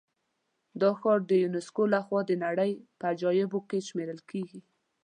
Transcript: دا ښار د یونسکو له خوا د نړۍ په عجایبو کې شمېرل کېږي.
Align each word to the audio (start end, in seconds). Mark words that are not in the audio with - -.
دا 0.81 0.89
ښار 0.99 1.19
د 1.29 1.31
یونسکو 1.43 1.83
له 1.93 1.99
خوا 2.05 2.19
د 2.25 2.31
نړۍ 2.45 2.71
په 2.99 3.03
عجایبو 3.11 3.59
کې 3.69 3.85
شمېرل 3.87 4.19
کېږي. 4.31 4.59